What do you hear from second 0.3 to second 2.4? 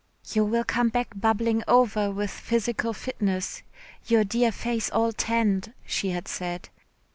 "You will come back bubbling over with